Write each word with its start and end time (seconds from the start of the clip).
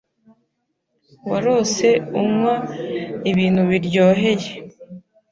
warose 1.29 1.87
unkwa 2.19 2.55
ibintu 3.31 3.61
biryoheye 3.69 4.51